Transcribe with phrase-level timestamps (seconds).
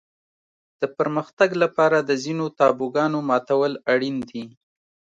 [0.81, 4.43] د پرمختګ لپاره د ځینو تابوګانو ماتول اړین دي.